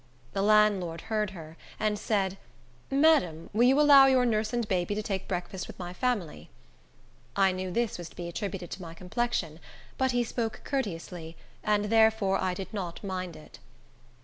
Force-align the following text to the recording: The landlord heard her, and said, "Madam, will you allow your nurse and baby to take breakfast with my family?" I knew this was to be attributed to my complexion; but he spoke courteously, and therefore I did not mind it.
The 0.33 0.41
landlord 0.41 1.01
heard 1.01 1.29
her, 1.29 1.57
and 1.79 1.99
said, 1.99 2.39
"Madam, 2.89 3.51
will 3.53 3.65
you 3.65 3.79
allow 3.79 4.07
your 4.07 4.25
nurse 4.25 4.51
and 4.51 4.67
baby 4.67 4.95
to 4.95 5.03
take 5.03 5.27
breakfast 5.27 5.67
with 5.67 5.77
my 5.77 5.93
family?" 5.93 6.49
I 7.35 7.51
knew 7.51 7.69
this 7.69 7.99
was 7.99 8.09
to 8.09 8.15
be 8.15 8.27
attributed 8.27 8.71
to 8.71 8.81
my 8.81 8.95
complexion; 8.95 9.59
but 9.99 10.09
he 10.09 10.23
spoke 10.23 10.61
courteously, 10.65 11.37
and 11.63 11.85
therefore 11.85 12.41
I 12.41 12.55
did 12.55 12.73
not 12.73 13.03
mind 13.03 13.35
it. 13.35 13.59